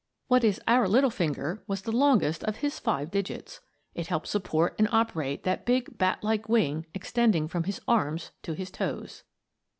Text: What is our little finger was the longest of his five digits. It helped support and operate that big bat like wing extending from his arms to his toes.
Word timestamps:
What 0.29 0.43
is 0.43 0.59
our 0.67 0.87
little 0.87 1.11
finger 1.11 1.63
was 1.67 1.83
the 1.83 1.91
longest 1.91 2.43
of 2.45 2.55
his 2.65 2.79
five 2.79 3.11
digits. 3.11 3.59
It 3.93 4.07
helped 4.07 4.25
support 4.25 4.73
and 4.79 4.89
operate 4.91 5.43
that 5.43 5.63
big 5.63 5.95
bat 5.99 6.23
like 6.23 6.49
wing 6.49 6.87
extending 6.95 7.47
from 7.47 7.65
his 7.65 7.79
arms 7.87 8.31
to 8.41 8.53
his 8.53 8.71
toes. 8.71 9.21